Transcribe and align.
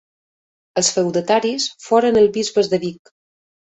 Els 0.81 0.87
feudataris 0.95 1.67
foren 1.89 2.19
els 2.23 2.33
bisbes 2.39 2.71
de 2.73 2.81
Vic. 2.87 3.13